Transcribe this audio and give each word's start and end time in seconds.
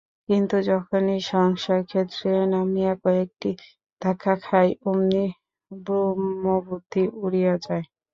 কিন্তু 0.29 0.55
যখনই 0.69 1.19
সংসারক্ষেত্রে 1.31 2.29
নামিয়া 2.53 2.93
কয়েকটি 3.03 3.49
ধাক্কা 4.01 4.33
খাই, 4.43 4.69
অমনি 4.85 5.25
ব্রহ্মবুদ্ধি 5.71 7.03
উড়িয়া 7.23 7.55
যায়। 7.65 7.85